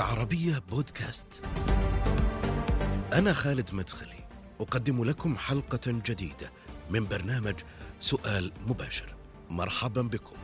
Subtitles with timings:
[0.00, 1.26] العربية بودكاست.
[3.12, 4.24] أنا خالد مدخلي،
[4.60, 6.50] أقدم لكم حلقة جديدة
[6.90, 7.54] من برنامج
[8.00, 9.14] سؤال مباشر.
[9.50, 10.36] مرحبا بكم.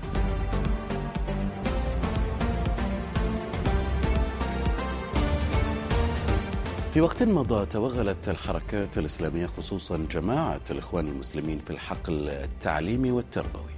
[6.95, 13.76] في وقت مضى توغلت الحركات الإسلامية خصوصا جماعة الإخوان المسلمين في الحقل التعليمي والتربوي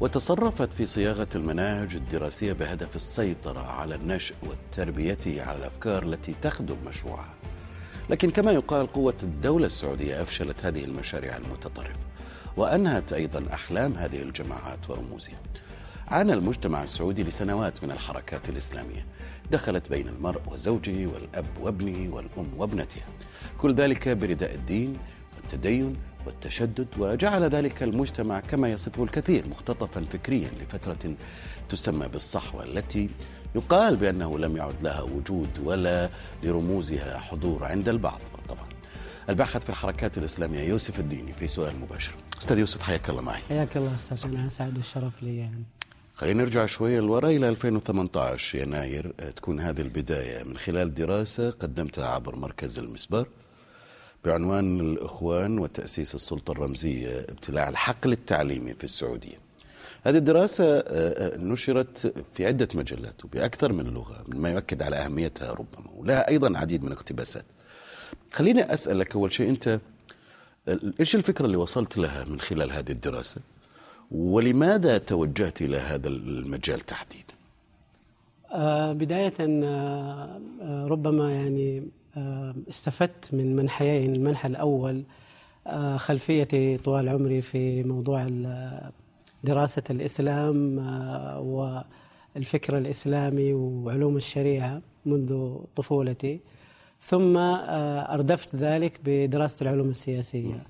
[0.00, 7.34] وتصرفت في صياغة المناهج الدراسية بهدف السيطرة على النشء وتربيته على الأفكار التي تخدم مشروعها.
[8.10, 11.98] لكن كما يقال قوة الدولة السعودية أفشلت هذه المشاريع المتطرفة
[12.56, 15.40] وأنهت أيضا أحلام هذه الجماعات ورموزها.
[16.08, 19.06] عانى المجتمع السعودي لسنوات من الحركات الإسلامية.
[19.50, 23.04] دخلت بين المرء وزوجه والأب وابنه والأم وابنتها.
[23.58, 24.98] كل ذلك برداء الدين
[25.36, 31.14] والتدين والتشدد وجعل ذلك المجتمع كما يصفه الكثير مختطفا فكريا لفترة
[31.68, 33.10] تسمى بالصحوة التي
[33.54, 36.10] يقال بأنه لم يعد لها وجود ولا
[36.42, 38.20] لرموزها حضور عند البعض.
[38.48, 38.68] طبعا
[39.28, 42.14] الباحث في الحركات الإسلامية يوسف الديني في سؤال مباشر.
[42.38, 43.42] أستاذ يوسف حياك الله معي.
[43.48, 45.36] حياك الله أستاذ أنا أسعد الشرف لي.
[45.36, 45.64] يعني.
[46.14, 52.36] خلينا نرجع شوية لورا إلى 2018 يناير تكون هذه البداية من خلال دراسة قدمتها عبر
[52.36, 53.28] مركز المسبار.
[54.26, 59.46] بعنوان الإخوان وتأسيس السلطة الرمزية ابتلاع الحقل التعليمي في السعودية.
[60.06, 60.84] هذه الدراسة
[61.36, 66.84] نشرت في عدة مجلات وبأكثر من لغة مما يؤكد على أهميتها ربما ولها أيضا عديد
[66.84, 67.44] من اقتباسات
[68.32, 69.80] خليني أسألك أول شيء أنت
[71.00, 73.40] إيش الفكرة اللي وصلت لها من خلال هذه الدراسة؟
[74.10, 77.34] ولماذا توجهت إلى هذا المجال تحديدا؟
[78.52, 80.40] آه بداية آه
[80.86, 82.05] ربما يعني آه
[82.70, 85.02] استفدت من منحيين المنحى الأول
[85.66, 88.26] آه خلفيتي طوال عمري في موضوع
[89.44, 91.40] دراسة الإسلام آه
[92.34, 96.40] والفكر الإسلامي وعلوم الشريعة منذ طفولتي.
[97.00, 100.62] ثم آه أردفت ذلك بدراسة العلوم السياسية.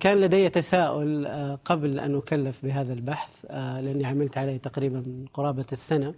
[0.00, 1.28] كان لدي تساؤل
[1.64, 5.04] قبل أن أكلف بهذا البحث لأني عملت عليه تقريبا
[5.34, 6.14] قرابة السنة.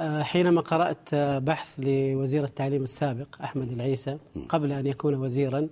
[0.00, 5.68] حينما قرأت بحث لوزير التعليم السابق أحمد العيسى قبل أن يكون وزيرا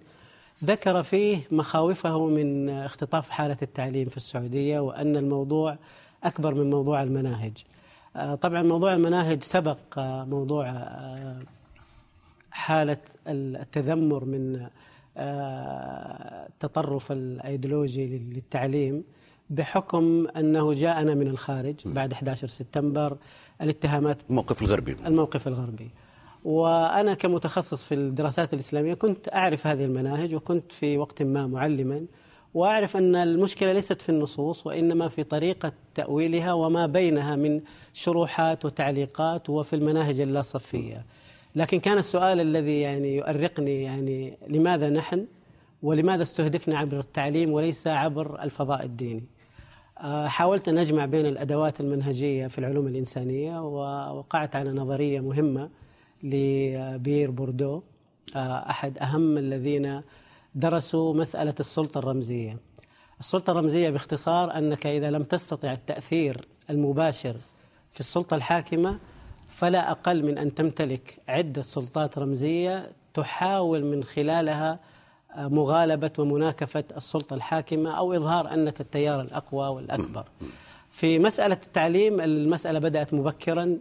[0.64, 5.76] ذكر فيه مخاوفه من اختطاف حالة التعليم في السعودية وأن الموضوع
[6.24, 7.64] أكبر من موضوع المناهج.
[8.40, 10.88] طبعا موضوع المناهج سبق موضوع
[12.50, 12.98] حالة
[13.28, 14.66] التذمر من
[16.46, 19.04] التطرف الأيديولوجي للتعليم.
[19.50, 23.16] بحكم أنه جاءنا من الخارج بعد 11 سبتمبر
[23.62, 24.96] الاتهامات الموقف الغربي.
[25.06, 25.90] الموقف الغربي.
[26.44, 32.06] وأنا كمتخصص في الدراسات الإسلامية كنت أعرف هذه المناهج وكنت في وقت ما معلما
[32.54, 37.60] وأعرف أن المشكلة ليست في النصوص وإنما في طريقة تأويلها وما بينها من
[37.92, 41.06] شروحات وتعليقات وفي المناهج اللا صفيه.
[41.56, 45.26] لكن كان السؤال الذي يعني يؤرقني يعني لماذا نحن
[45.82, 49.24] ولماذا استهدفنا عبر التعليم وليس عبر الفضاء الديني؟
[50.26, 55.70] حاولت أن أجمع بين الأدوات المنهجية في العلوم الإنسانية ووقعت على نظرية مهمة
[56.22, 57.82] لبير بوردو
[58.36, 60.02] أحد أهم الذين
[60.54, 62.58] درسوا مسألة السلطة الرمزية.
[63.20, 67.36] السلطة الرمزية باختصار أنك إذا لم تستطع التأثير المباشر
[67.90, 68.98] في السلطة الحاكمة
[69.48, 74.80] فلا أقل من أن تمتلك عدة سلطات رمزية تحاول من خلالها
[75.38, 80.24] مغالبة ومناكفة السلطة الحاكمة أو إظهار أنك التيار الأقوى والأكبر.
[80.90, 83.78] في مسألة التعليم المسألة بدأت مبكرا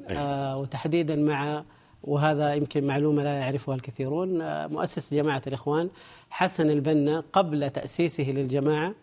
[0.56, 1.64] وتحديدا مع
[2.04, 4.30] وهذا يمكن معلومة لا يعرفها الكثيرون
[4.68, 5.90] مؤسس جماعة الإخوان
[6.30, 8.94] حسن البنا قبل تأسيسه للجماعة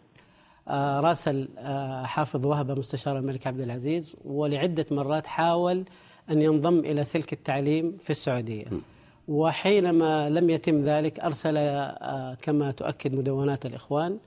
[1.00, 1.48] راسل
[2.04, 5.84] حافظ وهبة مستشار الملك عبد العزيز ولعدة مرات حاول
[6.30, 8.64] أن ينضم إلى سلك التعليم في السعودية.
[9.28, 11.54] وحينما لم يتم ذلك أرسل
[12.42, 14.18] كما تؤكد مدونات الإخوان.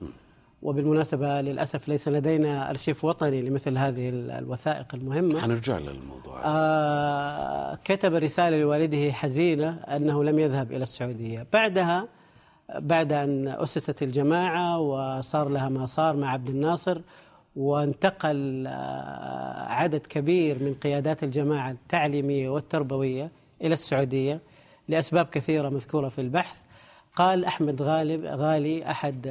[0.62, 5.40] وبالمناسبة للأسف ليس لدينا أرشيف وطني لمثل هذه الوثائق المهمة.
[5.40, 6.40] حنرجع للموضوع.
[6.44, 11.46] آه كتب رسالة لوالده حزينة أنه لم يذهب إلى السعودية.
[11.52, 12.08] بعدها
[12.78, 17.00] بعد أن أسست الجماعة وصار لها ما صار مع عبد الناصر
[17.56, 18.66] وانتقل
[19.66, 23.30] عدد كبير من قيادات الجماعة التعليمية والتربوية
[23.62, 24.40] إلى السعودية.
[24.88, 26.56] لأسباب كثيرة مذكورة في البحث.
[27.16, 29.26] قال أحمد غالب غالي أحد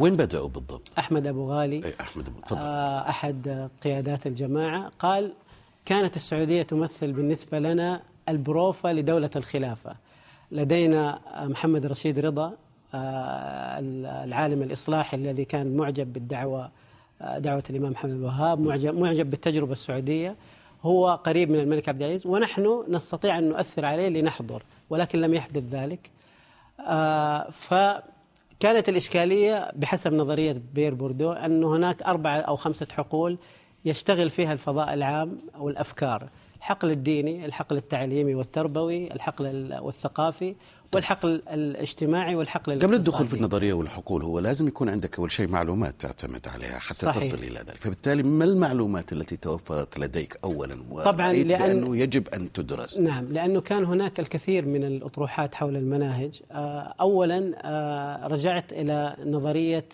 [0.00, 2.60] وين بدأوا بالضبط؟ أحمد أبو غالي أي أحمد أبو تفضل.
[3.08, 4.92] أحد قيادات الجماعة.
[4.98, 5.32] قال
[5.84, 9.96] كانت السعودية تمثل بالنسبة لنا البروفة لدولة الخلافة.
[10.52, 12.52] لدينا محمد رشيد رضا
[14.24, 16.70] العالم الإصلاحي الذي كان معجب بالدعوة
[17.36, 20.36] دعوة الإمام محمد الوهاب معجب, معجب بالتجربة السعودية.
[20.86, 25.62] هو قريب من الملك عبد العزيز ونحن نستطيع أن نؤثر عليه لنحضر ولكن لم يحدث
[25.62, 26.10] ذلك.
[26.80, 33.38] آه، فكانت الإشكالية بحسب نظرية بيير بورديو أن هناك أربعة أو خمسة حقول
[33.84, 40.54] يشتغل فيها الفضاء العام أو الأفكار الحقل الديني الحقل التعليمي والتربوي الحقل والثقافي
[40.94, 45.94] والحقل الاجتماعي والحقل قبل الدخول في النظرية والحقول هو لازم يكون عندك أول شيء معلومات
[45.98, 47.22] تعتمد عليها حتى صحيح.
[47.22, 47.80] تصل إلى ذلك.
[47.80, 52.98] فبالتالي ما المعلومات التي توفرت لديك اولا؟ طبعا لأن بأنه يجب أن تدرس.
[52.98, 56.40] نعم لأنه كان هناك الكثير من الأطروحات حول المناهج.
[56.52, 59.88] آه، اولا آه، رجعت إلى نظرية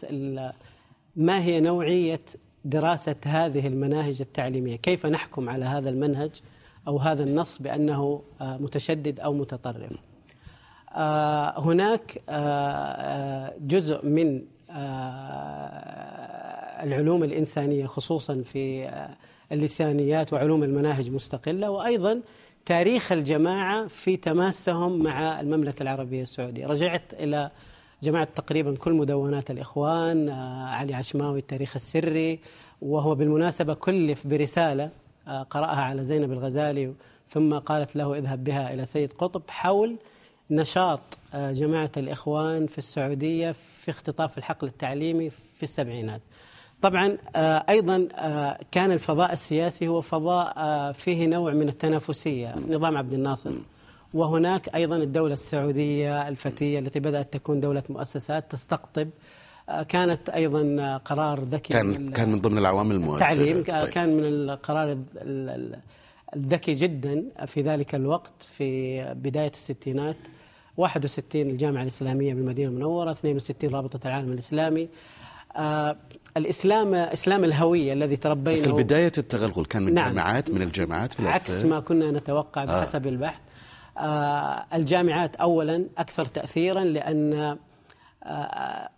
[1.16, 2.20] ما هي نوعية
[2.64, 6.30] دراسة هذه المناهج التعليمية؟ كيف نحكم على هذا المنهج
[6.88, 9.92] أو هذا النص بأنه آه، متشدد أو متطرف؟
[11.58, 14.42] هناك آه، جزء من
[16.82, 18.90] العلوم الإنسانية خصوصا في
[19.52, 22.20] اللسانيات وعلوم المناهج مستقلة وأيضا
[22.66, 26.66] تاريخ الجماعة في تماسهم مع المملكة العربية السعودية.
[26.66, 27.50] رجعت إلى
[28.02, 30.28] جمعت تقريبا كل مدونات الإخوان
[30.68, 32.40] علي عشماوي التاريخ السري
[32.82, 34.90] وهو بالمناسبة كلف برسالة
[35.28, 36.92] آه، قرأها على زينب الغزالي
[37.28, 39.96] ثم قالت له اذهب بها إلى سيد قطب حول
[40.52, 41.02] نشاط
[41.34, 46.20] آه، جماعة الإخوان في السعودية في اختطاف الحقل التعليمي في السبعينات.
[46.82, 48.08] طبعا آه، أيضا
[48.70, 50.52] كان الفضاء السياسي هو فضاء
[50.92, 53.50] فيه نوع من التنافسية نظام عبد الناصر.
[54.14, 59.08] وهناك أيضا الدولة السعودية الفتية التي بدأت تكون دولة مؤسسات تستقطب.
[59.88, 63.32] كانت أيضا قرار ذكي كان كان من ضمن العوامل المؤثرة.
[63.32, 63.88] التعليم طيب.
[63.88, 64.98] كان من القرار
[66.36, 70.16] الذكي جدا في ذلك الوقت في بداية الستينات.
[70.76, 74.88] 61 الجامعة الإسلامية بالمدينة المنورة 62 رابطة العالم الإسلامي.
[75.56, 75.96] آه
[76.36, 80.08] الإسلام إسلام الهوية الذي تربينا بس بدايه التغلغل كان من نعم.
[80.08, 83.10] جامعات من الجامعات في عكس ما كنا نتوقع بحسب آه.
[83.10, 83.40] البحث.
[83.98, 87.58] آه الجامعات اولا أكثر تاثيرا لأن
[88.24, 88.88] آه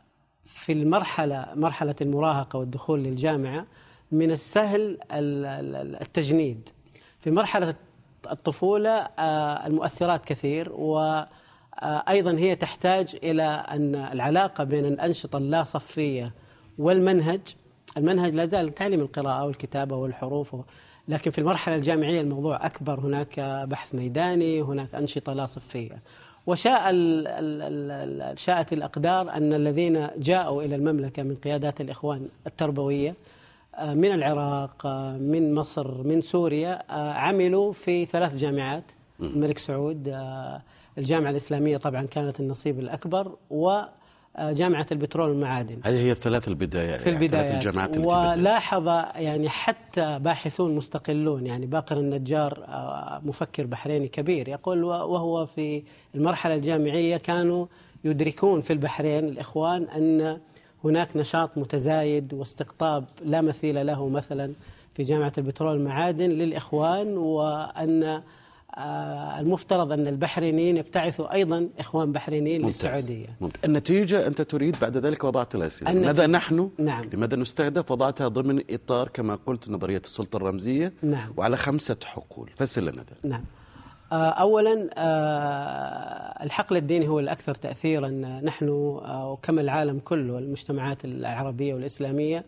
[0.46, 3.66] في المرحلة مرحلة المراهقة والدخول للجامعة
[4.12, 6.68] من السهل التجنيد.
[7.24, 7.74] في مرحلة
[8.30, 16.34] الطفولة آه، المؤثرات كثير وأيضا آه، هي تحتاج إلى أن العلاقة بين الأنشطة اللا صفية
[16.78, 17.40] والمنهج
[17.96, 20.56] المنهج لا زال تعليم القراءة والكتابة والحروف
[21.08, 26.02] لكن في المرحلة الجامعية الموضوع أكبر هناك بحث ميداني هناك أنشطة لا صفية
[26.46, 26.90] وشاء
[28.36, 33.14] شاءت الأقدار أن الذين جاءوا إلى المملكة من قيادات الإخوان التربوية
[33.82, 38.92] من العراق آه، من مصر من سوريا آه، عملوا في ثلاث جامعات.
[39.20, 40.16] الملك سعود
[40.98, 43.80] الجامعة الإسلامية طبعا كانت النصيب الأكبر و
[44.40, 47.44] جامعة البترول والمعادن هذه هي الثلاث البدايات في البدايات.
[47.44, 54.84] يعني الجامعات ولاحظ يعني حتى باحثون مستقلون يعني باقر النجار آه، مفكر بحريني كبير يقول
[54.84, 55.82] وهو في
[56.14, 57.66] المرحلة الجامعية كانوا
[58.04, 60.40] يدركون في البحرين الإخوان أن
[60.84, 64.52] هناك نشاط متزايد واستقطاب لا مثيل له مثلا
[64.94, 68.22] في جامعة البترول والمعادن للإخوان وأن
[68.76, 72.86] آه، المفترض أن البحرينيين يبتعثوا أيضا إخوان بحرينيين ممتاز.
[72.86, 73.64] للسعودية ممتاز.
[73.64, 77.10] النتيجة أنت تريد بعد ذلك وضعت الأسئلة لماذا نحن نعم.
[77.12, 81.32] لماذا نستهدف وضعتها ضمن إطار كما قلت نظرية السلطة الرمزية نعم.
[81.36, 83.44] وعلى خمسة حقول فسر لنا ذلك نعم
[84.16, 88.08] اولا آه، الحقل الديني هو الأكثر تاثيرا
[88.44, 92.44] نحن وكما العالم كله المجتمعات العربية والإسلامية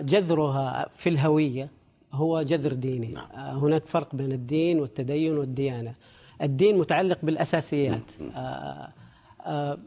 [0.00, 1.70] جذرها في الهوية
[2.12, 3.06] هو جذر ديني.
[3.06, 3.24] نعم.
[3.34, 5.94] آه، هناك فرق بين الدين والتدين والديانة.
[6.42, 8.10] الدين متعلق بالأساسيات.
[8.20, 8.30] نعم.
[8.36, 8.92] آه،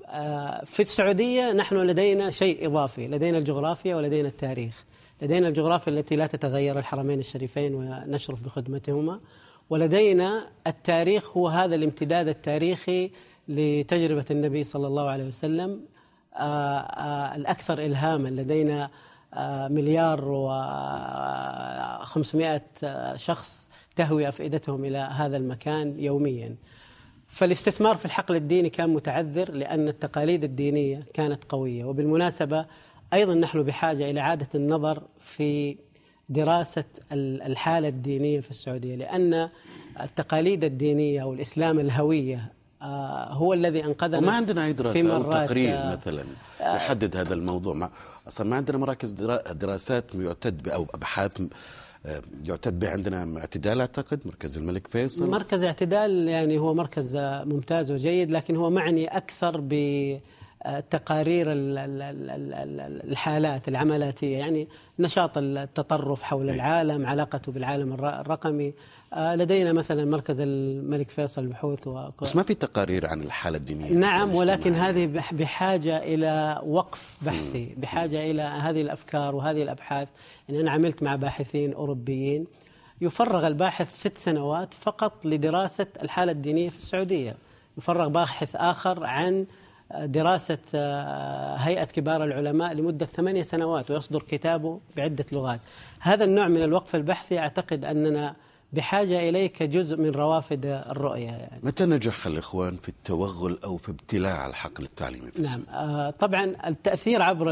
[0.10, 4.86] آه، في السعودية نحن لدينا شيء إضافي لدينا الجغرافيا ولدينا التاريخ.
[5.22, 9.20] لدينا الجغرافيا التي لا تتغير الحرمين الشريفين ونشرف بخدمتهما.
[9.70, 13.12] ولدينا التاريخ هو هذا الامتداد التاريخي
[13.48, 15.82] لتجربة النبي صلى الله عليه وسلم.
[17.36, 18.30] الأكثر إلهاما.
[18.30, 18.90] لدينا
[19.70, 20.22] مليار
[22.06, 26.56] و500 شخص تهوي أفئدتهم إلى هذا المكان يوميا.
[27.28, 31.86] فالاستثمار في الحقل الديني كان متعذر لأن التقاليد الدينية كانت قوية.
[31.86, 32.66] وبالمناسبة
[33.14, 35.78] أيضا نحن بحاجة إلى إعادة النظر في
[36.30, 39.50] دراسة الحالة الدينية في السعودية لأن
[40.02, 42.52] التقاليد الدينية والإسلام الهوية
[42.82, 46.24] آه، هو الذي أنقذنا وما عندنا أي دراسة أو تقرير آه، مثلا
[46.62, 47.74] يحدد هذا الموضوع.
[47.74, 47.90] ما
[48.28, 49.12] أصلا ما عندنا مراكز
[49.52, 51.42] دراسات يعتد أو أبحاث
[52.06, 55.30] آه، يعتد به عندنا اعتدال أعتقد مركز الملك فيصل.
[55.30, 59.74] مركز اعتدال يعني هو مركز ممتاز وجيد لكن هو معني أكثر ب
[60.90, 61.48] تقارير
[63.08, 64.68] الحالات العملاتيه يعني
[65.00, 68.74] نشاط التطرف حول العالم علاقته بالعالم الرقمي.
[69.14, 72.10] آه، لدينا مثلا مركز الملك فيصل للبحوث و...
[72.22, 78.32] بس ما في تقارير عن الحالة الدينية نعم ولكن هذه بحاجة إلى وقف بحثي بحاجة
[78.32, 80.08] إلى هذه الأفكار وهذه الأبحاث.
[80.50, 82.48] يعني أنا عملت مع باحثين أوروبيين.
[83.02, 87.36] يفرغ الباحث ست سنوات فقط لدراسة الحالة الدينية في السعودية.
[87.78, 89.46] يفرغ باحث آخر عن
[89.94, 95.62] دراسة آه، هيئة كبار العلماء لمدة ثمانية سنوات ويصدر كتابه بعدة لغات
[96.00, 98.36] هذا النوع من الوقف البحثي أعتقد أننا
[98.74, 101.60] بحاجة إليه كجزء من روافد الرؤية يعني.
[101.64, 107.22] متى نجح الإخوان في التوغل أو في ابتلاع الحقل التعليمي في نعم آه طبعا التأثير
[107.22, 107.52] عبر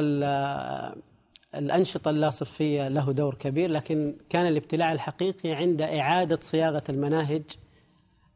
[1.56, 7.44] الأنشطة اللاصفية له دور كبير لكن كان الابتلاع الحقيقي عند إعادة صياغة المناهج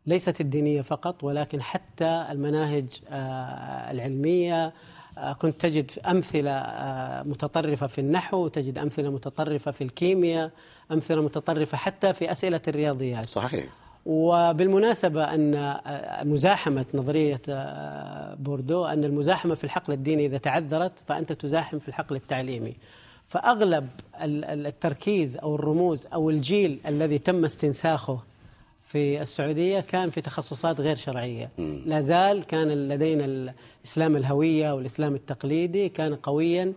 [0.08, 4.74] ليست الدينية فقط ولكن حتى المناهج آه العلمية
[5.18, 10.52] آه، كنت تجد أمثلة آه، متطرفة في النحو تجد أمثلة متطرفة في الكيمياء
[10.92, 13.30] أمثلة متطرفة حتى في أسئلة الرياضيات.
[13.30, 13.66] صحيح.
[14.06, 15.78] وبالمناسبة أن
[16.24, 17.42] مزاحمة نظرية
[18.36, 22.76] بوردو أن المزاحمة في الحقل الديني إذا تعذرت فأنت تزاحم في الحقل التعليمي.
[23.26, 23.88] فأغلب
[24.22, 28.20] التركيز أو الرموز أو الجيل الذي تم استنساخه
[28.88, 31.52] في السعودية كان في تخصصات غير شرعية.
[31.86, 36.74] لا زال كان لدينا الإسلام الهوية والإسلام التقليدي كان قويا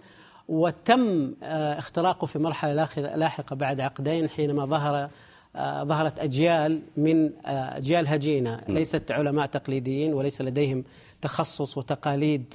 [0.49, 5.09] وتم آه، اختراقه في مرحلة لاحقة بعد عقدين حينما ظهر
[5.57, 8.61] آه، ظهرت أجيال من آه، أجيال هجينة.
[8.69, 10.85] ليست علماء تقليديين وليس لديهم
[11.23, 12.55] تخصص وتقاليد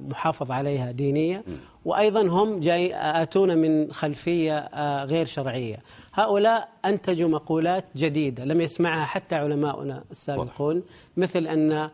[0.00, 1.44] محافظ عليها دينية.
[1.84, 4.68] وأيضا هم جاي آتون من خلفية
[5.04, 5.78] غير شرعية.
[6.14, 10.82] هؤلاء أنتجوا مقولات جديدة لم يسمعها حتى علماؤنا السابقون
[11.16, 11.90] مثل أن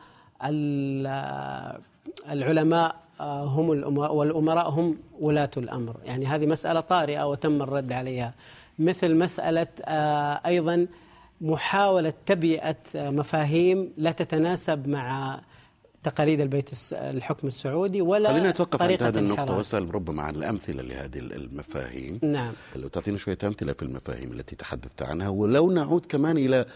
[2.30, 5.96] العلماء هم الأمراء والأمراء هم ولاة الأمر.
[6.04, 8.34] يعني هذه مسألة طارئة وتم الرد عليها.
[8.78, 10.86] مثل مسألة آه، أيضا
[11.40, 15.40] محاولة تبيئة مفاهيم لا تتناسب مع
[16.06, 21.18] تقاليد البيت الحكم السعودي ولا خلينا نتوقف عند هذه النقطة واسأل ربما عن الأمثلة لهذه
[21.18, 22.18] المفاهيم.
[22.22, 22.52] نعم.
[22.76, 26.66] لو تعطينا شوية أمثلة في المفاهيم التي تحدثت عنها ولو نعود كمان إلى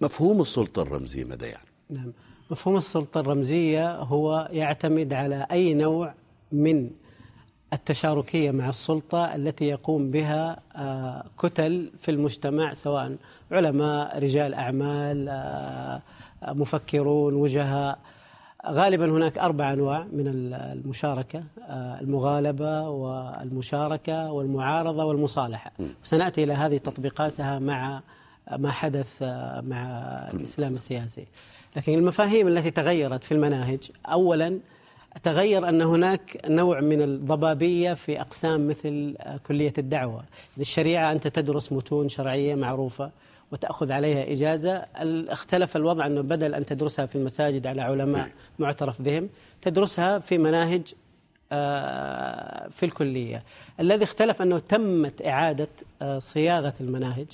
[0.00, 2.12] مفهوم السلطة الرمزية ماذا يعني؟ نعم.
[2.50, 6.14] مفهوم السلطة الرمزية هو يعتمد على أي نوع
[6.52, 6.90] من
[7.72, 13.16] التشاركية مع السلطة التي يقوم بها آه، كتل في المجتمع سواء
[13.52, 16.02] علماء رجال أعمال آه،
[16.42, 17.98] مفكرون وجهاء.
[18.66, 25.72] غالبا هناك أربع أنواع من المشاركة آه، المغالبة والمشاركة والمعارضة والمصالحة.
[26.04, 28.02] سنأتي إلى هذه تطبيقاتها مع
[28.58, 29.82] ما حدث آه، مع
[30.34, 31.26] الإسلام السياسي.
[31.76, 34.58] لكن المفاهيم التي تغيرت في المناهج أولا
[35.22, 40.24] تغير أن هناك نوع من الضبابية في أقسام مثل آه، كلية الدعوة.
[40.58, 43.10] الشريعة أنت تدرس متون شرعية معروفة.
[43.52, 44.86] وتأخذ عليها إجازة.
[45.28, 49.28] اختلف الوضع أنه بدل أن تدرسها في المساجد على علماء معترف بهم
[49.62, 50.94] تدرسها في مناهج
[51.52, 53.44] آه، في الكلية.
[53.80, 55.68] الذي اختلف أنه تمت إعادة
[56.02, 57.26] آه، صياغة المناهج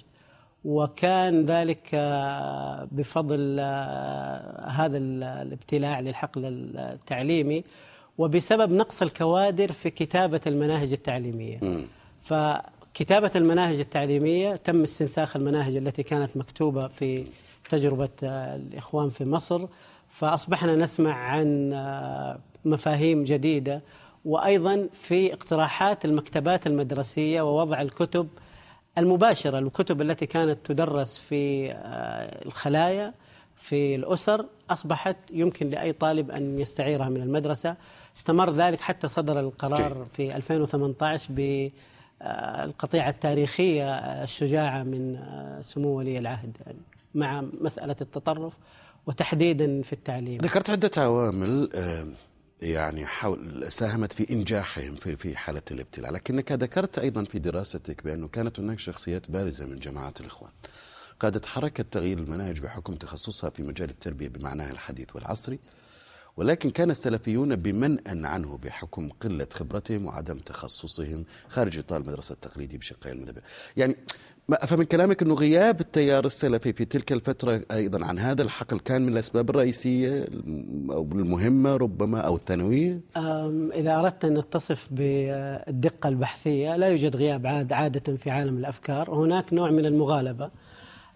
[0.65, 3.61] وكان ذلك آه، بفضل
[4.69, 6.45] هذا الابتلاع للحقل
[6.79, 7.65] التعليمي
[8.19, 11.61] وبسبب نقص الكوادر في كتابة المناهج التعليمية.
[12.21, 12.35] ف
[12.97, 17.25] كتابة المناهج التعليمية تم استنساخ المناهج التي كانت مكتوبة في
[17.69, 19.67] تجربة آه، الإخوان في مصر.
[20.09, 23.83] فأصبحنا نسمع عن آه، مفاهيم جديدة.
[24.25, 28.29] وأيضا في اقتراحات المكتبات المدرسية ووضع الكتب
[28.99, 33.15] المباشرة الكتب التي كانت تدرس في آه، الخلايا
[33.57, 37.77] في الأسر أصبحت يمكن لأي طالب أن يستعيرها من المدرسة.
[38.17, 41.71] استمر ذلك حتى صدر القرار في 2018 ب
[42.23, 46.57] القطيعة التاريخية الشجاعة من آه، سمو ولي العهد
[47.15, 48.59] مع مسألة التطرف
[49.07, 51.71] وتحديدا في التعليم ذكرت عدة عوامل
[52.63, 58.29] يعني حول ساهمت في إنجاحهم في في حالة الابتلاء، لكنك ذكرت أيضا في دراستك بانه
[58.29, 60.51] كانت هناك شخصيات بارزة من جماعة الإخوان.
[61.21, 65.59] قادت حركة تغيير المناهج بحكم تخصصها في مجال التربية بمعناها الحديث والعصري
[66.37, 73.13] ولكن كان السلفيون بمنأ عنه بحكم قلة خبرتهم وعدم تخصصهم خارج إطار المدرسة التقليدي بشقين
[73.13, 73.39] المذهب
[73.77, 73.97] يعني
[74.49, 78.79] ما أفهم من كلامك أنه غياب التيار السلفي في تلك الفترة أيضا عن هذا الحقل
[78.79, 80.29] كان من الأسباب الرئيسية
[80.91, 83.01] أو المهمة ربما أو الثانوية؟
[83.75, 89.15] إذا أردت أن نتصف بالدقة البحثية لا يوجد غياب عاد عادة في عالم الأفكار.
[89.15, 90.51] هناك نوع من المغالبة.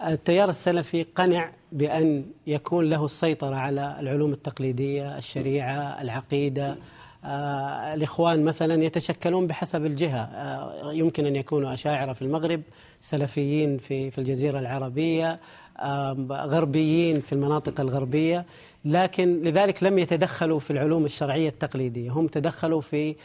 [0.07, 6.77] التيار السلفي قنع بأن يكون له السيطرة على العلوم التقليدية الشريعة العقيدة.
[7.25, 10.21] آه الإخوان مثلا يتشكلون بحسب الجهة.
[10.21, 12.63] آه يمكن أن يكونوا أشاعرة في المغرب
[13.01, 15.41] سلفيين في, في الجزيرة العربية
[15.79, 18.47] آه غربيين في المناطق الغربية.
[18.85, 22.11] لكن لذلك لم يتدخلوا في العلوم الشرعية التقليدية.
[22.11, 23.17] هم تدخلوا في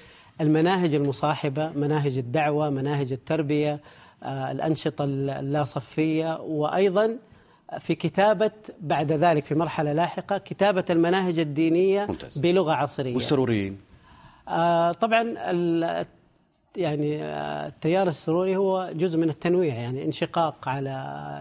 [0.42, 3.80] المناهج المصاحبة مناهج الدعوة مناهج التربية.
[4.26, 7.18] الأنشطة اللاصفية وأيضا
[7.80, 8.52] في كتابة
[8.82, 12.38] بعد ذلك في مرحلة لاحقة كتابة المناهج الدينية ممتاز.
[12.38, 13.14] بلغة عصرية.
[13.14, 13.78] والسروريين؟
[14.48, 15.22] آه طبعا
[16.78, 20.92] يعني آه، التيار السروري هو جزء من التنويع يعني انشقاق على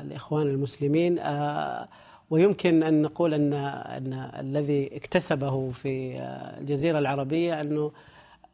[0.04, 1.18] الإخوان المسلمين.
[1.18, 1.88] آه
[2.30, 7.92] ويمكن أن نقول أن, أن الذي اكتسبه في آه، الجزيرة العربية أنه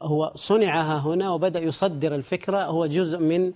[0.03, 3.53] هو صنعها هنا وبدأ يصدر الفكرة هو جزء من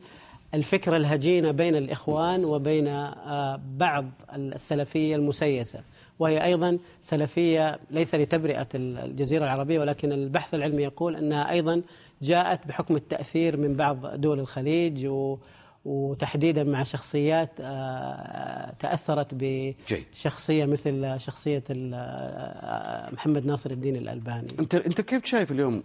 [0.54, 5.80] الفكرة الهجينة بين الإخوان وبين آه، بعض السلفية المسيسة
[6.18, 11.82] وهي أيضا سلفية ليس لتبرئة الجزيرة العربية ولكن البحث العلمي يقول أنها أيضا
[12.22, 15.38] جاءت بحكم التأثير من بعض دول الخليج و
[15.84, 24.48] وتحديدا مع شخصيات آه، تأثرت بشخصيه مثل شخصية آه، محمد ناصر الدين الألباني.
[24.60, 25.82] أنت أنت كيف شايف اليوم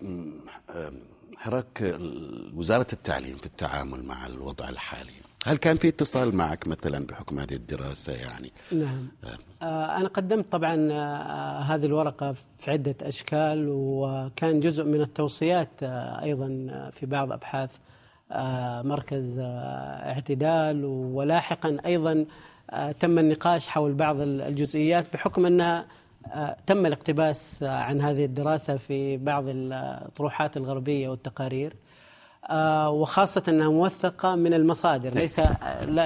[1.40, 2.00] حراك
[2.56, 5.12] وزارة التعليم في التعامل مع الوضع الحالي.
[5.46, 9.08] هل كان في اتصال معك مثلا بحكم هذه الدراسة يعني؟ نعم.
[9.62, 9.98] آه.
[9.98, 10.76] أنا قدمت طبعا
[11.62, 15.84] هذه الورقة في عدة أشكال وكان جزء من التوصيات
[16.24, 16.48] أيضا
[16.92, 17.72] في بعض أبحاث
[18.32, 19.44] آه، مركز آه،
[20.12, 22.26] اعتدال ولاحقا أيضا
[22.70, 25.84] آه، تم النقاش حول بعض الجزئيات بحكم أن
[26.68, 31.74] تم الاقتباس عن هذه الدراسة في بعض الطروحات الغربية والتقارير
[32.88, 35.12] وخاصة أنها موثقة من المصادر.
[35.12, 35.22] طيب.
[35.22, 35.40] ليس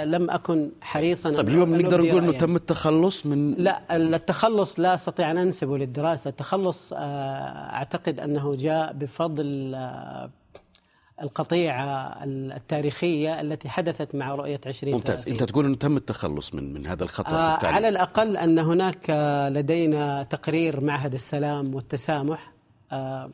[0.04, 5.32] لم أكن حريصا طيب اليوم نقدر نقول أنه تم التخلص من لا التخلص لا أستطيع
[5.32, 6.30] أن أنسبه للدراسة.
[6.30, 9.76] التخلص أعتقد أنه جاء بفضل
[11.24, 16.88] القطيعة التاريخية التي حدثت مع رؤية 20 ممتاز أنت تقول أنه تم التخلص من من
[16.88, 17.76] هذا الخطر آه في التعليم.
[17.76, 19.10] على الأقل أن هناك
[19.52, 22.52] لدينا تقرير معهد السلام والتسامح
[22.92, 23.30] آه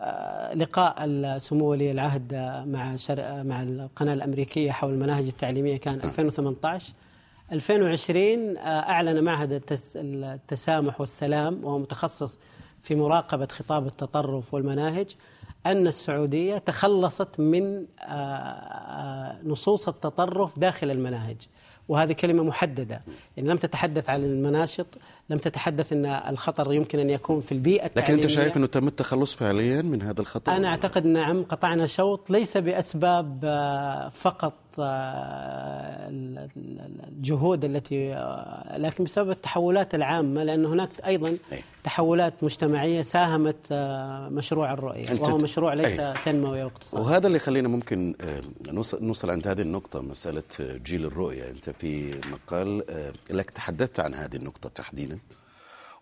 [0.00, 2.34] آه لقاء سمو ولي العهد
[2.66, 2.96] مع
[3.42, 7.54] مع القناة الأمريكية حول المناهج التعليمية كان 2018 آه.
[7.54, 9.62] 2020 أعلن معهد
[9.96, 12.38] التسامح والسلام وهو متخصص
[12.82, 15.10] في مراقبة خطاب التطرف والمناهج
[15.66, 21.36] أن السعودية تخلصت من آه، آه، نصوص التطرف داخل المناهج
[21.88, 23.02] وهذه كلمة محددة.
[23.36, 24.86] يعني لم تتحدث عن المناشط
[25.30, 29.34] لم تتحدث أن الخطر يمكن أن يكون في البيئة لكن أنت شايف أنه تم التخلص
[29.34, 34.54] فعليا من هذا الخطر؟ أنا أعتقد نعم قطعنا شوط ليس بأسباب آه، فقط
[37.08, 38.14] الجهود التي
[38.76, 41.36] لكن بسبب التحولات العامة لأن هناك أيضا
[41.84, 46.00] تحولات مجتمعية ساهمت آه، مشروع الرؤية وهو مشروع ليس.
[46.24, 48.42] تنموي واقتصادي وهذا اللي يخلينا ممكن آه،
[49.00, 51.50] نوصل عند هذه النقطة مسألة جيل الرؤية.
[51.50, 55.18] أنت في مقال آه، لك تحدثت عن هذه النقطة تحديدا.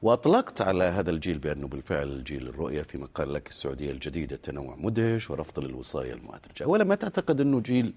[0.02, 5.30] وأطلقت على هذا الجيل بأنه بالفعل جيل الرؤية في مقال لك السعودية الجديدة تنوع مدهش
[5.30, 7.94] ورفض للوصاية المؤدرجة أولا ما تعتقد أنه جيل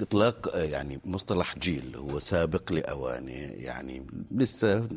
[0.00, 4.88] إطلاق يعني مصطلح جيل هو سابق لاوانه يعني لسه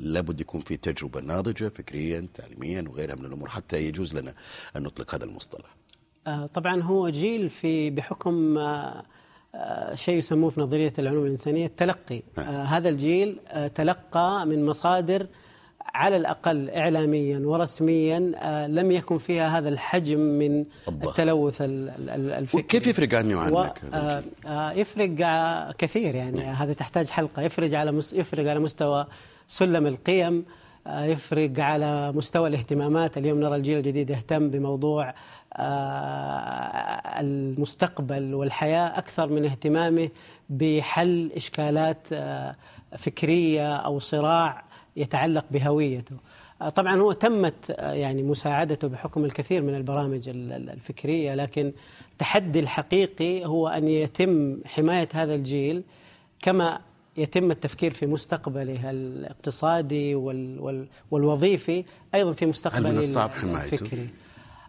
[0.00, 4.34] لابد يكون في تجربة ناضجة فكريا تعليميا وغيرها من الأمور حتى يجوز لنا
[4.76, 5.76] أن نطلق هذا المصطلح.
[6.26, 9.02] آه، طبعا هو جيل في بحكم آه،
[9.54, 12.22] آه، شيء يسموه في نظرية العلوم الإنسانية التلقي.
[12.46, 13.40] هذا الجيل
[13.74, 15.26] تلقى من مصادر
[15.94, 21.08] على الأقل إعلاميا ورسميا آه، لم يكن فيها هذا الحجم من الله.
[21.08, 25.10] التلوث الفكري كيف يفرق عني وعنك؟ آه، آه، يفرق
[25.78, 26.54] كثير يعني نعم.
[26.54, 29.06] هذه تحتاج حلقة يفرق على يفرق على مستوى
[29.48, 30.44] سلم القيم
[30.86, 35.14] يفرق على مستوى الاهتمامات اليوم نرى الجيل الجديد يهتم بموضوع
[37.20, 40.08] المستقبل والحياة أكثر من اهتمامه
[40.50, 42.08] بحل إشكالات
[42.98, 44.64] فكرية أو صراع
[44.96, 46.16] يتعلق بهويته
[46.62, 51.72] آه، طبعا هو تمت آه، يعني مساعدته بحكم الكثير من البرامج الفكرية لكن
[52.12, 55.82] التحدي الحقيقي هو أن يتم حماية هذا الجيل
[56.42, 56.80] كما
[57.16, 60.14] يتم التفكير في مستقبله الاقتصادي
[61.10, 64.08] والوظيفي أيضا في مستقبله هل من الصعب حمايته؟ الفكري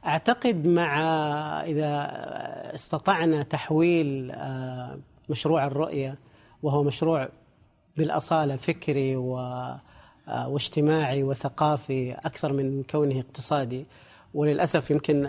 [0.05, 1.01] أعتقد مع
[1.61, 2.11] إذا
[2.73, 6.17] استطعنا تحويل آه، مشروع الرؤية
[6.63, 7.29] وهو مشروع
[7.97, 9.81] بالأصالة فكري و آه،
[10.27, 13.85] واجتماعي وثقافي أكثر من كونه اقتصادي.
[14.33, 15.27] وللأسف يمكن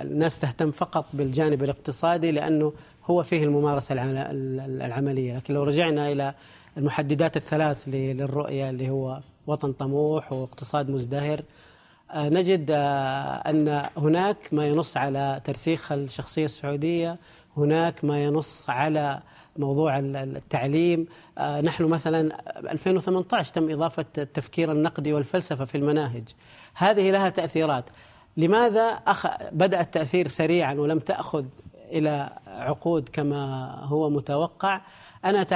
[0.00, 2.72] الناس تهتم فقط بالجانب الاقتصادي لأنه
[3.04, 5.36] هو فيه الممارسة العملية.
[5.36, 6.34] لكن لو رجعنا إلى
[6.78, 11.42] المحددات الثلاث للرؤية اللي هو وطن طموح واقتصاد مزدهر
[12.10, 17.18] آه، نجد آه، أن هناك ما ينص على ترسيخ الشخصية السعودية
[17.56, 19.22] هناك ما ينص على
[19.56, 21.06] موضوع التعليم.
[21.38, 26.28] آه، نحن مثلا 2018 تم إضافة التفكير النقدي والفلسفة في المناهج.
[26.74, 27.84] هذه لها تأثيرات.
[28.36, 29.26] لماذا أخ...
[29.52, 31.44] بدأ التأثير سريعا ولم تأخذ
[31.92, 34.80] إلى عقود كما هو متوقع؟
[35.24, 35.46] أنا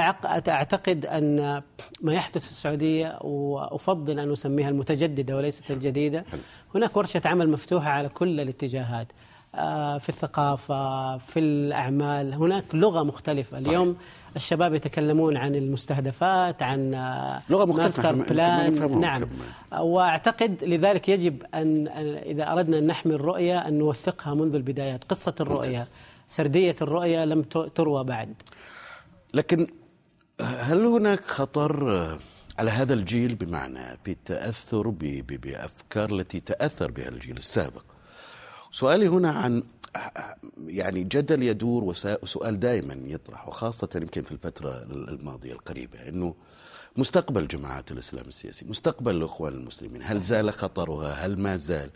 [0.47, 1.61] أعتقد أن
[2.01, 6.25] ما يحدث في السعودية وأفضل أن أسميها المتجددة وليست الجديدة.
[6.75, 9.07] هناك ورشة عمل مفتوحة على كل الاتجاهات.
[9.99, 12.33] في الثقافة في الأعمال.
[12.33, 13.59] هناك لغة مختلفة.
[13.59, 13.67] صحيح.
[13.67, 13.97] اليوم
[14.35, 18.99] الشباب يتكلمون عن المستهدفات عن آه، لغة مختلفة بلان.
[18.99, 19.23] نعم.
[19.23, 19.81] كمان.
[19.81, 21.87] وأعتقد لذلك يجب أن
[22.25, 25.03] إذا أردنا أن نحمي الرؤية أن نوثقها منذ البدايات.
[25.03, 25.93] قصة الرؤية ممتاز.
[26.27, 27.41] سردية الرؤية لم
[27.75, 28.33] تروى بعد.
[29.33, 29.67] لكن
[30.41, 31.89] هل هناك خطر
[32.59, 37.83] على هذا الجيل؟ بمعنى بالتاثر بأفكار التي تأثر بها الجيل السابق.
[38.71, 39.63] سؤالي هنا عن
[40.67, 46.35] يعني جدل يدور وسؤال دائما يطرح وخاصة يمكن في الفترة الماضية القريبة أنه
[46.97, 51.89] مستقبل جماعات الإسلام السياسي مستقبل الإخوان المسلمين هل زال خطرها؟ هل ما زال؟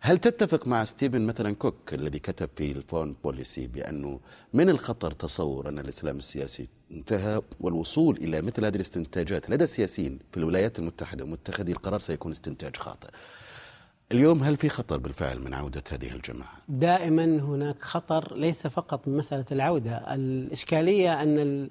[0.00, 4.20] هل تتفق مع ستيفن مثلا كوك الذي كتب في ال Foreign Policy بأنه
[4.54, 10.36] من الخطر تصور أن الإسلام السياسي انتهى والوصول إلى مثل هذه الاستنتاجات؟ لدى السياسيين في
[10.36, 13.08] الولايات المتحدة ومتخذي القرار سيكون استنتاج خاطئ.
[14.12, 19.16] اليوم هل في خطر بالفعل من عودة هذه الجماعة؟ دائما هناك خطر ليس فقط من
[19.16, 20.14] مسألة العودة.
[20.14, 21.68] الإشكالية أن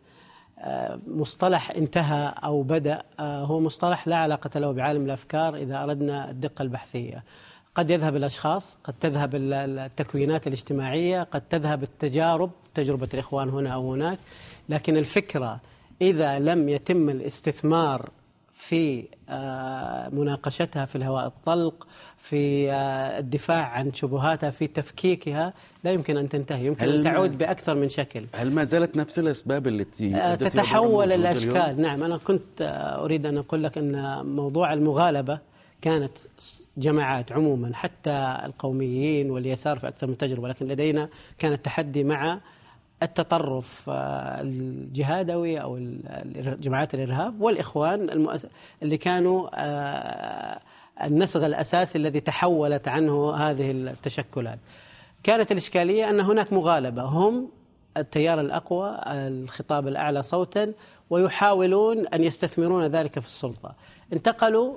[1.08, 6.62] مصطلح انتهى أو بدأ آه، هو مصطلح لا علاقة له بعالم الأفكار إذا أردنا الدقة
[6.62, 7.23] البحثية.
[7.75, 14.19] قد يذهب الأشخاص قد تذهب التكوينات الاجتماعية قد تذهب التجارب تجربة الإخوان هنا أو هناك.
[14.69, 15.60] لكن الفكرة
[16.01, 18.10] إذا لم يتم الاستثمار
[18.54, 21.88] في آه، مناقشتها في الهواء الطلق
[22.18, 25.54] في آه، الدفاع عن شبهاتها في تفكيكها.
[25.84, 28.26] لا يمكن أن تنتهي يمكن أن تعود بأكثر من شكل.
[28.36, 31.58] هل ما زالت نفس الأسباب التي آه، تتحول الأشكال.
[31.58, 32.42] اليوم؟ نعم أنا كنت
[33.02, 35.40] أريد أن أقول لك أن موضوع المغالبة
[35.82, 36.18] كانت
[36.78, 41.10] جماعات عموما حتى القوميين واليسار في أكثر من تجربة لكن لدينا
[41.40, 42.40] كان التحدي مع
[43.04, 45.80] التطرف آه، الجهادوي أو
[46.36, 48.30] جماعات الإرهاب والإخوان
[48.84, 50.60] اللي كانوا آه،
[51.04, 54.60] النسغ الأساسي الذي تحولت عنه هذه التشكلات.
[55.24, 57.50] كانت الإشكالية أن هناك مغالبة هم
[57.98, 60.74] التيار الأقوى الخطاب الأعلى صوتا
[61.10, 63.76] ويحاولون أن يستثمرون ذلك في السلطة.
[64.14, 64.76] انتقلوا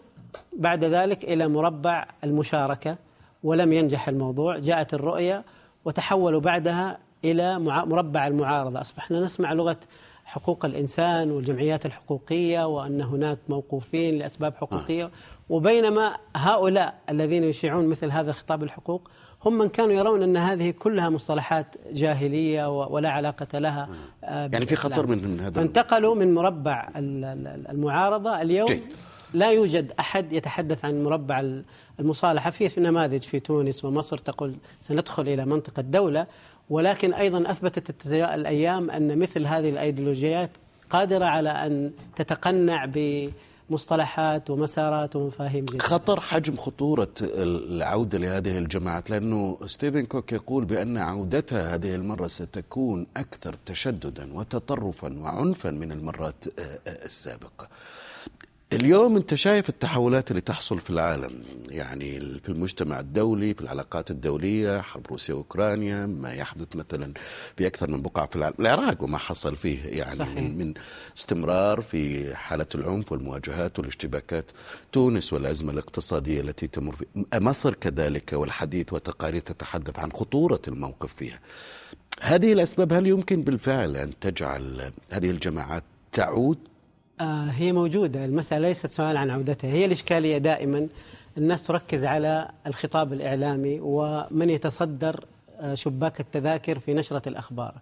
[0.59, 2.97] بعد ذلك إلى مربع المشاركة
[3.43, 5.45] ولم ينجح الموضوع، جاءت الرؤية
[5.85, 9.81] وتحولوا بعدها إلى مربع المعارضة، أصبحنا نسمع لغة
[10.25, 15.11] حقوق الإنسان والجمعيات الحقوقية وأن هناك موقوفين لأسباب حقوقية.
[15.49, 19.11] وبينما هؤلاء الذين يشيعون مثل هذا خطاب الحقوق
[19.45, 23.89] هم من كانوا يرون أن هذه كلها مصطلحات جاهلية ولا علاقة لها
[24.25, 28.43] آه، يعني في خطر من هذا فانتقلوا من مربع المعارضة.
[28.43, 28.83] اليوم جيد.
[29.35, 31.63] لا يوجد أحد يتحدث عن مربع
[32.01, 32.51] المصالحة.
[32.51, 36.27] في نماذج في تونس ومصر تقول سندخل إلى منطقة دولة.
[36.70, 40.50] ولكن أيضا أثبتت الأيام أن مثل هذه الأيديولوجيات
[40.90, 45.85] قادرة على أن تتقنع بمصطلحات ومسارات ومفاهيم جديدة.
[45.85, 53.07] خطر حجم خطورة العودة لهذه الجماعات لأنه ستيفن كوك يقول بأن عودتها هذه المرة ستكون
[53.16, 56.44] أكثر تشددا وتطرفا وعنفا من المرات
[56.87, 57.68] السابقة
[58.72, 64.81] اليوم انت شايف التحولات اللي تحصل في العالم يعني في المجتمع الدولي في العلاقات الدولية
[64.81, 67.12] حرب روسيا وأوكرانيا ما يحدث مثلا
[67.57, 68.55] في أكثر من بقعة في العالم.
[68.61, 70.38] العراق وما حصل فيه يعني صحيح.
[70.38, 70.74] من
[71.18, 74.50] استمرار في حالة العنف والمواجهات والاشتباكات.
[74.92, 81.40] تونس والأزمة الاقتصادية التي تمر في مصر كذلك والحديث وتقارير تتحدث عن خطورة الموقف فيها.
[82.20, 86.59] هذه الأسباب هل يمكن بالفعل أن تجعل هذه الجماعات تعود
[87.20, 88.24] هي موجودة.
[88.24, 89.70] المسألة ليست سؤال عن عودتها.
[89.70, 90.88] هي الإشكالية دائما
[91.38, 95.24] الناس تركز على الخطاب الإعلامي ومن يتصدر
[95.61, 97.74] آه شباك التذاكر في نشرة الأخبار.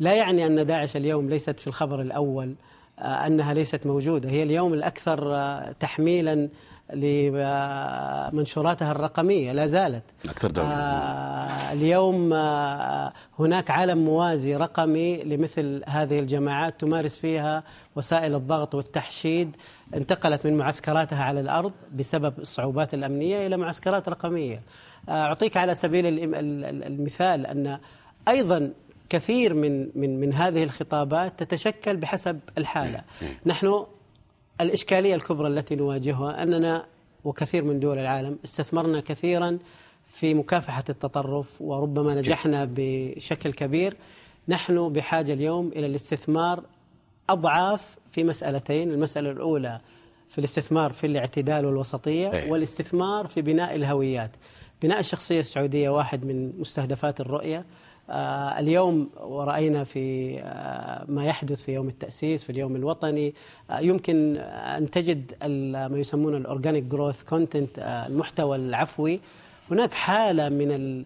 [0.00, 2.54] لا يعني أن داعش اليوم ليست في الخبر الأول
[2.98, 4.30] آه أنها ليست موجودة.
[4.30, 6.48] هي اليوم الأكثر آه تحميلا
[6.94, 10.04] لمنشوراتها الرقمية لا زالت.
[10.28, 10.68] أكثر دولة.
[10.68, 17.62] آه اليوم آه هناك عالم موازي رقمي لمثل هذه الجماعات تمارس فيها
[17.96, 19.56] وسائل الضغط والتحشيد.
[19.94, 24.62] انتقلت من معسكراتها على الأرض بسبب الصعوبات الأمنية إلى معسكرات رقمية.
[25.08, 26.34] آه أعطيك على سبيل
[26.86, 27.78] المثال أن
[28.28, 28.70] أيضا
[29.08, 33.02] كثير من من من هذه الخطابات تتشكل بحسب الحالة.
[33.46, 33.84] نحن
[34.60, 36.86] الإشكالية الكبرى التي نواجهها أننا
[37.24, 39.58] وكثير من دول العالم استثمرنا كثيرا
[40.04, 43.96] في مكافحة التطرف وربما نجحنا بشكل كبير.
[44.48, 46.62] نحن بحاجة اليوم إلى الاستثمار
[47.30, 49.80] أضعاف في مسألتين المسألة الأولى
[50.28, 52.50] في الاستثمار في الاعتدال والوسطية أي.
[52.50, 54.30] والاستثمار في بناء الهويات.
[54.82, 57.58] بناء الشخصية السعودية واحد من مستهدفات الرؤية.
[57.58, 57.64] آه
[58.10, 63.34] اليوم ورأينا في آه ما يحدث في يوم التأسيس في اليوم الوطني.
[63.70, 65.32] آه يمكن أن تجد
[65.92, 69.20] ما يسمونه ال organic growth content المحتوى العفوي.
[69.70, 71.04] هناك حالة من ال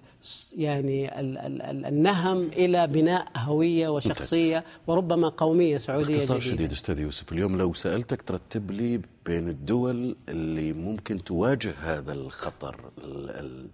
[0.57, 7.01] يعني ال ال ال النهم إلى بناء هوية وشخصية وربما قومية سعودية باختصار شديد أستاذ
[7.01, 13.67] يوسف اليوم لو سألتك ترتب لي بين الدول اللي ممكن تواجه هذا الخطر ال ال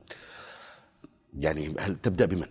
[1.41, 2.47] يعني هل تبدأ بمن؟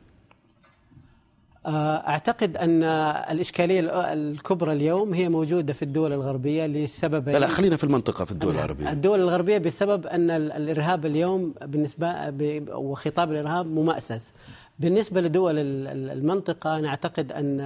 [1.65, 1.69] آه،
[2.07, 2.83] أعتقد أن
[3.31, 8.25] الإشكالية ال- الكبرى اليوم هي موجودة في الدول الغربية لسببين لا لا خلينا في المنطقة
[8.25, 14.33] في الدول العربيه الدول الغربية بسبب أن ال- الإرهاب اليوم بالنسبة ب- وخطاب الإرهاب ممأسس.
[14.79, 17.59] بالنسبة لدول ال- ال- المنطقة نعتقد أن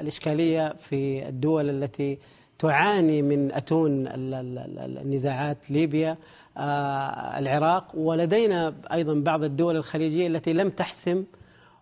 [0.00, 2.18] الإشكالية في الدول التي
[2.58, 3.50] تعاني من
[4.78, 6.16] ال- النزاعات ليبيا
[6.58, 11.24] آه، العراق ولدينا أيضا بعض الدول الخليجية التي لم تحسم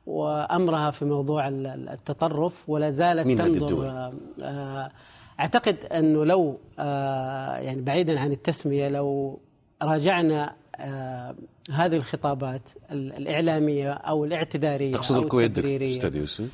[0.06, 4.12] وأمرها في موضوع ال- ال- التطرف ولا زالت تنظر الدول؟
[4.42, 4.90] آه،
[5.40, 9.38] أعتقد أنه لو آه، يعني بعيدا عن التسمية لو
[9.82, 11.34] راجعنا آه،
[11.72, 15.58] هذه الخطابات ال- الإعلامية أو الاعتذارية تقصد أو الكويت.
[15.96, 16.44] أستاذ يوسف؟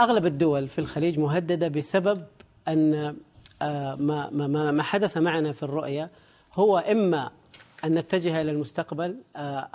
[0.00, 2.22] أغلب الدول في الخليج مهددة بسبب
[2.68, 3.16] أن
[3.62, 6.10] آه، ما ما ما حدث معنا في الرؤية
[6.54, 7.30] هو إما
[7.84, 9.68] أن نتجه إلى المستقبل آه،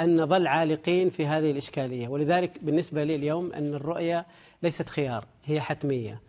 [0.00, 2.08] أن نظل عالقين في هذه الإشكالية.
[2.08, 4.26] ولذلك بالنسبة لي اليوم أن الرؤية
[4.62, 6.20] ليست خيار هي حتمية.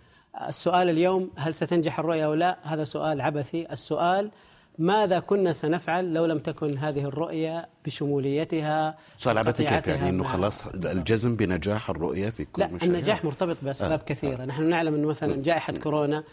[0.48, 3.68] السؤال اليوم هل ستنجح الرؤية أو لا؟ هذا سؤال عبثي.
[3.72, 4.32] السؤال
[4.80, 10.30] ماذا كنا سنفعل لو لم تكن هذه الرؤية بشموليتها سؤال عبثي كيف؟ يعني إنه مع-
[10.30, 12.96] خلاص الجزم بنجاح الرؤية في كل لا مشاريع.
[12.96, 13.96] النجاح مرتبط بأسباب آه.
[13.96, 14.06] آه.
[14.06, 16.24] كثيرة، نحن نعلم أنه مثلا جائحة كورونا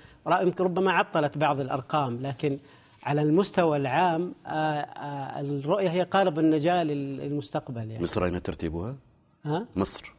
[0.60, 2.58] ربما عطلت بعض الأرقام لكن
[3.02, 8.96] على المستوى العام آه آه الرؤية هي قارب النجاة لل- للمستقبل يعني مصر أين ترتيبها؟
[9.44, 10.14] ها؟ مصر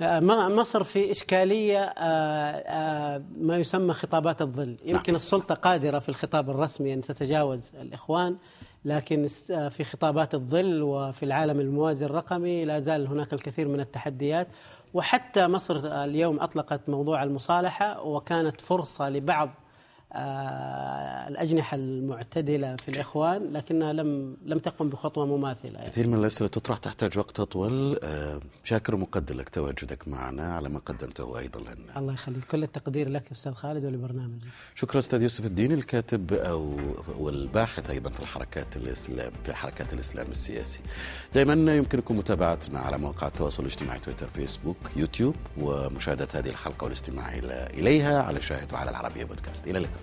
[0.00, 5.16] مصر في إشكالية آه، ما يسمى خطابات الظل يمكن نعم.
[5.16, 8.36] السلطة قادرة في الخطاب الرسمي أن تتجاوز الإخوان
[8.84, 9.28] لكن
[9.70, 14.48] في خطابات الظل وفي العالم الموازي الرقمي لا زال هناك الكثير من التحديات
[14.94, 19.50] وحتى مصر اليوم أطلقت موضوع المصالحة وكانت فرصة لبعض
[21.28, 25.90] الأجنحة المعتدلة في الإخوان لكنها لم لم تقم بخطوة مماثلة يعني.
[25.90, 30.78] كثير من الأسئلة تطرح تحتاج وقت اطول آه، شاكر ومقدر لك تواجدك معنا على ما
[30.78, 35.72] قدمته أيضا لنا الله يخليك كل التقدير لك أستاذ خالد ولبرنامجك شكرا أستاذ يوسف الدين
[35.72, 36.76] الكاتب أو
[37.18, 40.80] والباحث أيضا في الحركات الاسلام في حركات الإسلام السياسي.
[41.34, 47.74] دائما يمكنكم متابعتنا على مواقع التواصل الاجتماعي تويتر فيسبوك يوتيوب ومشاهدة هذه الحلقة والاستماع إلى-
[47.74, 49.95] إليها على شاهد وعلى العربية بودكاست إلى اللقاء.